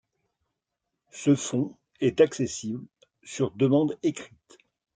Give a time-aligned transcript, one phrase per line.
[1.11, 2.87] Ce fonds est accessible
[3.21, 4.57] sur demande écrite.